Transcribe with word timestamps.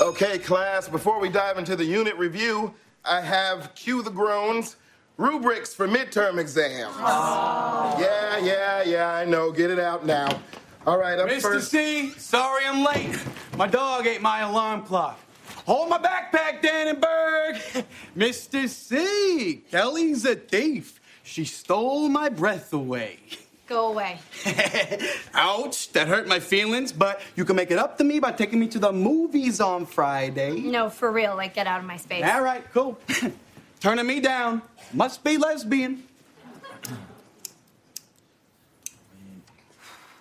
Okay, 0.00 0.38
class, 0.38 0.88
before 0.88 1.20
we 1.20 1.28
dive 1.28 1.58
into 1.58 1.76
the 1.76 1.84
unit 1.84 2.16
review, 2.16 2.72
I 3.04 3.20
have 3.20 3.74
cue 3.74 4.02
the 4.02 4.10
groans. 4.10 4.76
Rubrics 5.18 5.74
for 5.74 5.86
midterm 5.86 6.38
exams. 6.38 6.94
Oh. 6.96 7.98
Yeah, 8.00 8.38
yeah, 8.38 8.82
yeah, 8.82 9.12
I 9.12 9.26
know. 9.26 9.52
Get 9.52 9.70
it 9.70 9.78
out 9.78 10.06
now. 10.06 10.40
All 10.86 10.98
right, 10.98 11.18
up 11.18 11.28
Mr. 11.28 11.42
first. 11.42 11.70
C, 11.70 12.12
sorry 12.12 12.64
I'm 12.64 12.82
late. 12.82 13.18
My 13.58 13.66
dog 13.66 14.06
ate 14.06 14.22
my 14.22 14.40
alarm 14.40 14.84
clock. 14.84 15.20
Hold 15.66 15.90
my 15.90 15.98
backpack, 15.98 16.62
Dannenberg. 16.62 17.84
Mr. 18.16 18.66
C, 18.66 19.62
Kelly's 19.70 20.24
a 20.24 20.34
thief. 20.34 20.98
She 21.22 21.44
stole 21.44 22.08
my 22.08 22.30
breath 22.30 22.72
away. 22.72 23.18
Go 23.70 23.92
away. 23.92 24.18
Ouch, 25.34 25.92
that 25.92 26.08
hurt 26.08 26.26
my 26.26 26.40
feelings, 26.40 26.90
but 26.90 27.20
you 27.36 27.44
can 27.44 27.54
make 27.54 27.70
it 27.70 27.78
up 27.78 27.96
to 27.98 28.04
me 28.04 28.18
by 28.18 28.32
taking 28.32 28.58
me 28.58 28.66
to 28.66 28.80
the 28.80 28.90
movies 28.90 29.60
on 29.60 29.86
Friday. 29.86 30.58
No, 30.58 30.90
for 30.90 31.12
real. 31.12 31.36
Like, 31.36 31.54
get 31.54 31.68
out 31.68 31.78
of 31.78 31.86
my 31.86 31.96
space. 31.96 32.24
All 32.24 32.42
right, 32.42 32.64
cool. 32.72 32.98
Turning 33.80 34.08
me 34.08 34.18
down. 34.18 34.62
Must 34.92 35.22
be 35.22 35.36
lesbian. 35.36 36.02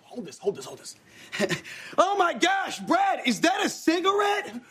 Hold 0.04 0.28
this, 0.28 0.38
hold 0.38 0.56
this, 0.56 0.66
hold 0.66 0.78
this. 0.78 0.96
oh 1.98 2.16
my 2.20 2.36
gosh, 2.36 2.78
Brad, 2.82 3.22
is 3.26 3.42
that 3.42 3.66
a 3.66 3.70
cigarette? 3.70 4.62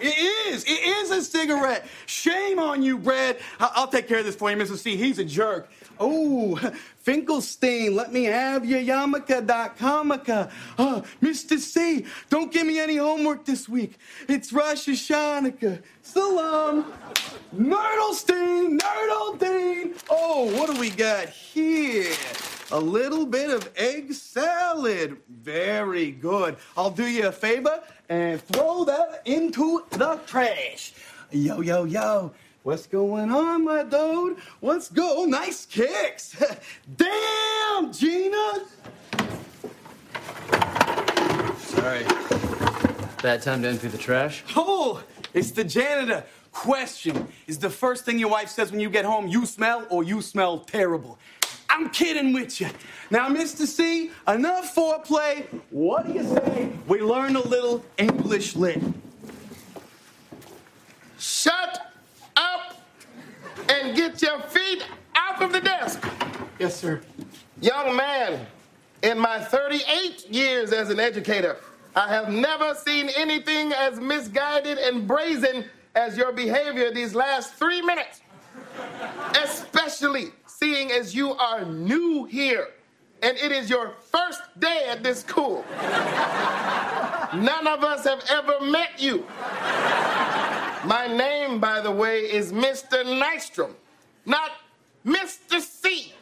It 0.00 0.52
is. 0.54 0.64
It 0.64 0.70
is 0.70 1.10
a 1.10 1.22
cigarette. 1.22 1.86
Shame 2.06 2.58
on 2.58 2.82
you, 2.82 2.98
Brad. 2.98 3.38
I- 3.58 3.70
I'll 3.74 3.88
take 3.88 4.08
care 4.08 4.18
of 4.18 4.24
this 4.24 4.36
for 4.36 4.50
you, 4.50 4.56
Mr. 4.56 4.76
C. 4.76 4.96
He's 4.96 5.18
a 5.18 5.24
jerk. 5.24 5.70
Oh, 5.98 6.56
Finkelstein, 6.98 7.94
let 7.94 8.12
me 8.12 8.24
have 8.24 8.64
your 8.64 8.80
yarmulke.comica. 8.80 10.50
Uh, 10.78 11.02
Mr. 11.22 11.58
C, 11.58 12.04
don't 12.28 12.52
give 12.52 12.66
me 12.66 12.78
any 12.78 12.96
homework 12.96 13.44
this 13.44 13.68
week. 13.68 13.98
It's 14.28 14.52
Rosh 14.52 14.88
Hashanah. 14.88 15.82
Salam. 16.02 16.92
Nerdlestein, 17.54 18.78
Nerdlestein. 18.78 19.94
Oh, 20.08 20.50
what 20.58 20.72
do 20.72 20.80
we 20.80 20.90
got 20.90 21.28
here? 21.28 22.12
A 22.72 22.78
little 22.78 23.26
bit 23.26 23.50
of 23.50 23.68
egg 23.76 24.12
salad. 24.12 25.16
Very 25.28 26.12
good. 26.12 26.56
I'll 26.76 26.90
do 26.90 27.04
you 27.04 27.26
a 27.26 27.32
favor 27.32 27.82
and 28.08 28.40
throw 28.40 28.84
that 28.84 29.22
into 29.24 29.84
the 29.90 30.20
trash. 30.24 30.92
Yo, 31.32 31.60
yo, 31.62 31.82
yo. 31.84 32.32
What's 32.62 32.86
going 32.86 33.32
on, 33.32 33.64
my 33.64 33.82
dude? 33.82 34.36
What's 34.60 34.88
go? 34.88 35.24
Nice 35.24 35.66
kicks. 35.66 36.36
Damn, 36.96 37.92
Gina. 37.92 38.64
Sorry. 41.58 42.04
Bad 43.20 43.42
time 43.42 43.62
to 43.62 43.68
empty 43.68 43.88
the 43.88 43.98
trash. 43.98 44.44
Oh, 44.54 45.02
it's 45.34 45.50
the 45.50 45.64
janitor. 45.64 46.24
Question 46.52 47.28
Is 47.46 47.58
the 47.58 47.70
first 47.70 48.04
thing 48.04 48.18
your 48.18 48.28
wife 48.28 48.48
says 48.48 48.70
when 48.70 48.80
you 48.80 48.90
get 48.90 49.04
home, 49.04 49.28
you 49.28 49.46
smell 49.46 49.86
or 49.88 50.02
you 50.02 50.20
smell 50.20 50.58
terrible? 50.58 51.18
I'm 51.70 51.88
kidding 51.90 52.32
with 52.32 52.60
you. 52.60 52.68
Now, 53.10 53.28
Mr. 53.28 53.64
C, 53.64 54.10
enough 54.26 54.74
foreplay. 54.74 55.46
What 55.70 56.06
do 56.06 56.12
you 56.12 56.24
say 56.24 56.72
we 56.88 57.00
learn 57.00 57.36
a 57.36 57.40
little 57.40 57.84
English 57.96 58.56
lit? 58.56 58.82
Shut 61.18 61.92
up 62.36 62.82
and 63.68 63.96
get 63.96 64.20
your 64.20 64.40
feet 64.42 64.84
out 65.14 65.40
of 65.42 65.52
the 65.52 65.60
desk. 65.60 66.04
Yes, 66.58 66.78
sir. 66.78 67.00
Young 67.60 67.94
man, 67.94 68.46
in 69.02 69.18
my 69.18 69.38
38 69.38 70.28
years 70.28 70.72
as 70.72 70.90
an 70.90 70.98
educator, 70.98 71.56
I 71.94 72.08
have 72.08 72.30
never 72.30 72.74
seen 72.74 73.10
anything 73.16 73.72
as 73.72 74.00
misguided 74.00 74.78
and 74.78 75.06
brazen 75.06 75.64
as 75.94 76.16
your 76.16 76.32
behavior 76.32 76.92
these 76.92 77.14
last 77.14 77.54
three 77.54 77.80
minutes. 77.80 78.22
Especially 79.42 80.32
seeing 80.62 80.90
as 80.92 81.14
you 81.14 81.32
are 81.32 81.64
new 81.64 82.26
here 82.26 82.68
and 83.22 83.34
it 83.38 83.50
is 83.50 83.70
your 83.70 83.94
first 84.12 84.42
day 84.58 84.86
at 84.90 85.02
this 85.02 85.20
school. 85.20 85.64
None 87.34 87.66
of 87.66 87.82
us 87.82 88.04
have 88.04 88.22
ever 88.30 88.60
met 88.60 89.00
you. 89.00 89.26
My 90.84 91.06
name, 91.06 91.60
by 91.60 91.80
the 91.80 91.90
way, 91.90 92.20
is 92.20 92.52
Mr. 92.52 93.04
Nystrom, 93.04 93.72
not 94.26 94.50
Mr. 95.06 95.60
C. 95.60 96.12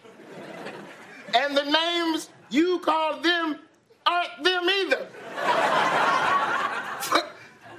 And 1.35 1.57
the 1.57 1.65
names 1.65 2.31
you 2.51 2.79
call 2.79 3.21
them 3.21 3.59
aren't 4.07 4.45
them 4.45 4.69
either. 4.69 5.07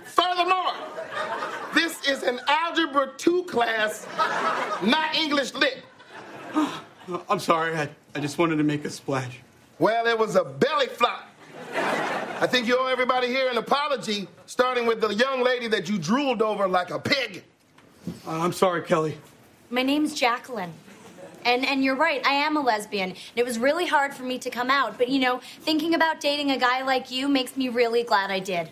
Furthermore, 0.04 0.74
this 1.74 2.06
is 2.06 2.24
an 2.24 2.42
Algebra 2.50 3.12
2 3.18 3.44
class, 3.44 4.06
not 4.84 5.16
English 5.16 5.54
lit. 5.54 5.79
I'm 7.30 7.40
sorry. 7.40 7.76
I, 7.76 7.90
I 8.16 8.20
just 8.20 8.38
wanted 8.38 8.58
to 8.58 8.64
make 8.64 8.86
a 8.86 8.90
splash. 8.90 9.40
Well, 9.78 10.08
it 10.08 10.18
was 10.18 10.36
a 10.36 10.44
belly 10.44 10.88
flop. 10.88 11.26
I 11.74 12.48
think 12.48 12.68
you 12.68 12.78
owe 12.80 12.88
everybody 12.88 13.28
here 13.28 13.50
an 13.50 13.58
apology, 13.58 14.28
starting 14.46 14.86
with 14.86 15.02
the 15.02 15.14
young 15.14 15.44
lady 15.44 15.68
that 15.68 15.90
you 15.90 15.98
drooled 15.98 16.42
over 16.42 16.68
like 16.68 16.90
a 16.90 17.00
pig. 17.00 17.44
Uh, 18.26 18.40
I'm 18.40 18.54
sorry, 18.54 18.82
Kelly. 18.82 19.18
My 19.70 19.84
name's 19.84 20.14
Jacqueline. 20.14 20.74
And, 21.46 21.66
and 21.66 21.84
you're 21.84 21.96
right, 21.96 22.26
I 22.26 22.34
am 22.34 22.58
a 22.58 22.62
lesbian. 22.62 23.12
And 23.12 23.20
it 23.36 23.46
was 23.46 23.60
really 23.60 23.86
hard 23.86 24.14
for 24.14 24.24
me 24.24 24.40
to 24.40 24.50
come 24.50 24.70
out. 24.70 24.98
But 24.98 25.10
you 25.10 25.20
know, 25.20 25.40
thinking 25.62 25.94
about 25.94 26.20
dating 26.20 26.52
a 26.52 26.58
guy 26.58 26.82
like 26.82 27.12
you 27.12 27.28
makes 27.28 27.56
me 27.56 27.70
really 27.70 28.04
glad 28.04 28.32
I 28.32 28.40
did. 28.40 28.70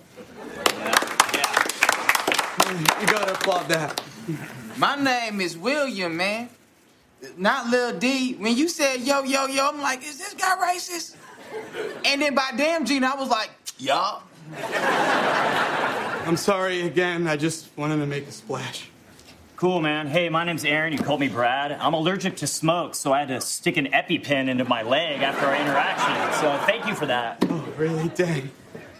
You 2.99 3.07
gotta 3.07 3.33
applaud 3.33 3.67
that. 3.69 4.01
My 4.77 4.95
name 4.95 5.39
is 5.39 5.57
William, 5.57 6.17
man. 6.17 6.49
Not 7.37 7.69
Lil 7.69 7.97
D. 7.97 8.35
When 8.35 8.55
you 8.55 8.67
said 8.67 9.01
yo, 9.01 9.23
yo, 9.23 9.47
yo, 9.47 9.69
I'm 9.69 9.81
like, 9.81 10.03
is 10.03 10.17
this 10.17 10.33
guy 10.33 10.55
racist? 10.57 11.15
And 12.05 12.21
then 12.21 12.35
by 12.35 12.51
damn 12.55 12.85
Gene, 12.85 13.03
I 13.03 13.15
was 13.15 13.29
like, 13.29 13.49
y'all. 13.77 14.23
I'm 16.25 16.37
sorry 16.37 16.81
again. 16.81 17.27
I 17.27 17.37
just 17.37 17.69
wanted 17.77 17.97
to 17.97 18.05
make 18.05 18.27
a 18.27 18.31
splash. 18.31 18.89
Cool, 19.55 19.81
man. 19.81 20.05
Hey, 20.05 20.29
my 20.29 20.43
name's 20.43 20.65
Aaron. 20.65 20.93
You 20.93 20.99
called 20.99 21.19
me 21.19 21.29
Brad. 21.29 21.71
I'm 21.71 21.95
allergic 21.95 22.35
to 22.37 22.47
smoke, 22.47 22.93
so 22.93 23.11
I 23.11 23.21
had 23.21 23.29
to 23.29 23.41
stick 23.41 23.77
an 23.77 23.87
EpiPen 23.87 24.49
into 24.49 24.65
my 24.65 24.83
leg 24.83 25.23
after 25.23 25.47
our 25.47 25.55
interaction. 25.55 26.41
So 26.41 26.65
thank 26.67 26.85
you 26.85 26.93
for 26.93 27.07
that. 27.07 27.43
Oh, 27.49 27.67
really? 27.75 28.09
Dang. 28.09 28.51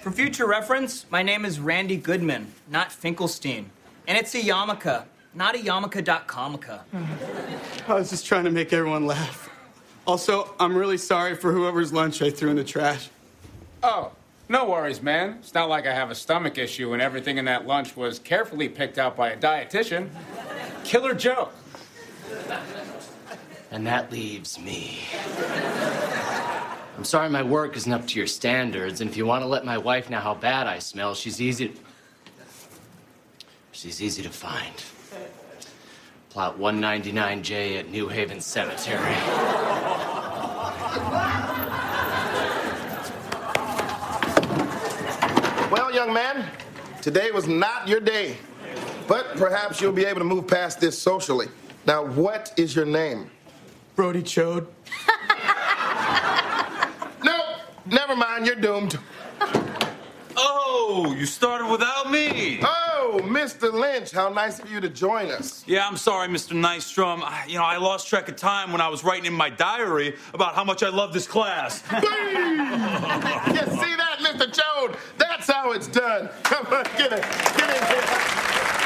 For 0.01 0.09
future 0.09 0.47
reference, 0.47 1.05
my 1.11 1.21
name 1.21 1.45
is 1.45 1.59
Randy 1.59 1.97
Goodman, 1.97 2.53
not 2.69 2.91
Finkelstein. 2.91 3.69
And 4.07 4.17
it's 4.17 4.33
a 4.33 4.41
yarmulke, 4.41 5.03
not 5.37 5.55
a 5.55 5.59
yarmulke.comica. 5.59 6.83
I 7.87 7.93
was 7.93 8.09
just 8.09 8.25
trying 8.25 8.45
to 8.45 8.51
make 8.51 8.73
everyone 8.73 9.05
laugh. 9.05 9.49
Also, 10.07 10.55
I'm 10.59 10.75
really 10.75 10.97
sorry 10.97 11.35
for 11.35 11.51
whoever's 11.51 11.93
lunch 11.93 12.21
I 12.21 12.31
threw 12.31 12.49
in 12.49 12.55
the 12.55 12.63
trash. 12.63 13.09
Oh, 13.83 14.11
no 14.49 14.67
worries, 14.67 15.01
man. 15.01 15.37
It's 15.39 15.53
not 15.53 15.69
like 15.69 15.85
I 15.85 15.93
have 15.93 16.09
a 16.09 16.15
stomach 16.15 16.57
issue 16.57 16.93
and 16.93 17.01
everything 17.01 17.37
in 17.37 17.45
that 17.45 17.67
lunch 17.67 17.95
was 17.95 18.17
carefully 18.17 18.67
picked 18.67 18.97
out 18.97 19.15
by 19.15 19.29
a 19.29 19.37
dietitian. 19.37 20.09
Killer 20.83 21.13
joke. 21.13 21.53
And 23.69 23.85
that 23.85 24.11
leaves 24.11 24.59
me. 24.59 25.01
I'm 26.97 27.03
sorry 27.03 27.29
my 27.29 27.43
work 27.43 27.75
isn't 27.77 27.91
up 27.91 28.07
to 28.07 28.17
your 28.17 28.25
standards, 28.25 29.01
and 29.01 29.09
if 29.09 29.15
you 29.17 29.27
want 29.27 29.43
to 29.43 29.47
let 29.47 29.63
my 29.63 29.77
wife 29.77 30.09
know 30.09 30.19
how 30.19 30.33
bad 30.33 30.65
I 30.65 30.79
smell, 30.79 31.13
she's 31.13 31.39
easy. 31.39 31.73
She's 33.71 34.01
easy 34.01 34.23
to 34.23 34.29
find. 34.29 34.73
Plot 36.37 36.59
199J 36.59 37.79
at 37.79 37.89
New 37.89 38.07
Haven 38.07 38.39
Cemetery. 38.39 38.99
Well, 45.71 45.91
young 45.91 46.13
man, 46.13 46.47
today 47.01 47.31
was 47.31 47.47
not 47.47 47.87
your 47.87 47.99
day, 47.99 48.37
but 49.07 49.35
perhaps 49.35 49.81
you'll 49.81 49.91
be 49.91 50.05
able 50.05 50.19
to 50.19 50.25
move 50.25 50.47
past 50.47 50.79
this 50.79 50.95
socially. 50.95 51.47
Now, 51.87 52.05
what 52.05 52.53
is 52.55 52.75
your 52.75 52.85
name? 52.85 53.31
Brody 53.95 54.21
Chode. 54.21 54.67
Nope, 57.23 57.55
never 57.87 58.15
mind, 58.15 58.45
you're 58.45 58.55
doomed. 58.55 58.99
Oh, 60.37 61.15
you 61.17 61.25
started 61.25 61.67
without 61.71 62.11
me. 62.11 62.59
Oh, 62.61 62.76
Mr. 63.19 63.71
Lynch, 63.71 64.11
how 64.11 64.29
nice 64.29 64.59
of 64.59 64.69
you 64.71 64.79
to 64.81 64.89
join 64.89 65.29
us. 65.31 65.63
Yeah, 65.67 65.87
I'm 65.87 65.97
sorry, 65.97 66.27
Mr. 66.27 66.53
Nystrom. 66.53 67.21
I- 67.23 67.45
You 67.47 67.57
know, 67.57 67.63
I 67.65 67.77
lost 67.77 68.07
track 68.07 68.29
of 68.29 68.35
time 68.35 68.71
when 68.71 68.81
I 68.81 68.87
was 68.87 69.03
writing 69.03 69.25
in 69.25 69.33
my 69.33 69.49
diary 69.49 70.15
about 70.33 70.55
how 70.55 70.63
much 70.63 70.83
I 70.83 70.89
love 70.89 71.13
this 71.13 71.27
class. 71.27 71.83
you 71.91 71.99
see 71.99 73.95
that, 73.95 74.17
Mr. 74.21 74.47
Chode? 74.51 74.95
That's 75.17 75.47
how 75.47 75.71
it's 75.71 75.87
done. 75.87 76.29
Come 76.43 76.65
on, 76.67 76.83
get 76.97 77.13
in, 77.13 77.19
get 77.21 77.69
in 77.77 77.85
here. 77.87 78.76